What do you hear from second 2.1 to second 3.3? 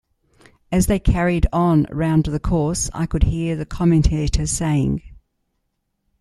the course, I could